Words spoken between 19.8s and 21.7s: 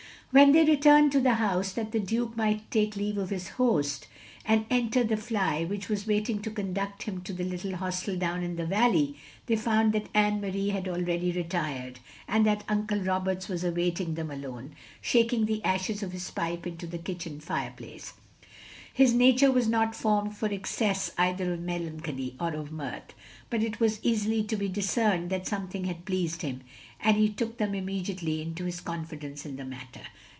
formed for excess either of